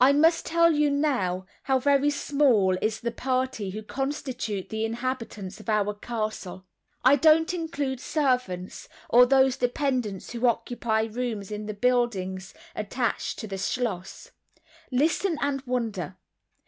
I 0.00 0.12
must 0.12 0.44
tell 0.44 0.72
you 0.72 0.90
now, 0.90 1.46
how 1.62 1.78
very 1.78 2.10
small 2.10 2.76
is 2.82 2.98
the 2.98 3.12
party 3.12 3.70
who 3.70 3.84
constitute 3.84 4.70
the 4.70 4.84
inhabitants 4.84 5.60
of 5.60 5.68
our 5.68 5.94
castle. 5.94 6.66
I 7.04 7.14
don't 7.14 7.54
include 7.54 8.00
servants, 8.00 8.88
or 9.08 9.24
those 9.24 9.56
dependents 9.56 10.30
who 10.32 10.48
occupy 10.48 11.02
rooms 11.02 11.52
in 11.52 11.66
the 11.66 11.74
buildings 11.74 12.54
attached 12.74 13.38
to 13.38 13.46
the 13.46 13.56
schloss. 13.56 14.32
Listen, 14.90 15.38
and 15.40 15.60
wonder! 15.62 16.16